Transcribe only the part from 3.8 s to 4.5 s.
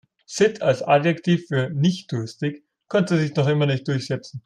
durchsetzen.